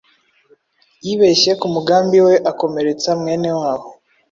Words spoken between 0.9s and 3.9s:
Yibeshye kumugambi we akomeretsa mwene wabo